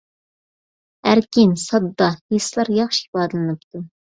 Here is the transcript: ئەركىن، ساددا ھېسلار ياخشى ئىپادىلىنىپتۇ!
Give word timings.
ئەركىن، 1.09 1.51
ساددا 1.65 2.09
ھېسلار 2.33 2.73
ياخشى 2.79 3.05
ئىپادىلىنىپتۇ! 3.07 3.85